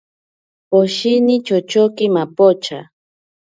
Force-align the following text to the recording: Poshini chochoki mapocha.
Poshini 0.69 1.35
chochoki 1.45 2.05
mapocha. 2.15 2.79